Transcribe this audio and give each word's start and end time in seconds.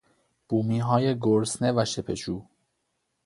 بومیهای 0.49 1.19
گرسنه 1.19 1.71
و 1.75 1.85
شپشو 1.85 2.45